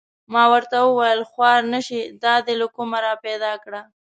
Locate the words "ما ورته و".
0.33-0.89